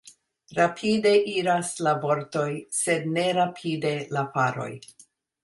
Rapide 0.59 1.11
iras 1.33 1.69
la 1.87 1.93
vortoj, 2.07 2.47
sed 2.79 3.07
ne 3.13 3.27
rapide 3.41 3.95
la 4.19 4.27
faroj. 4.33 4.69